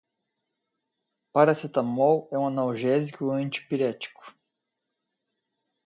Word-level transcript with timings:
Paracetamol 1.31 2.27
é 2.31 2.37
um 2.39 2.47
analgésico 2.47 3.37
e 3.37 3.43
antipirético. 3.43 4.33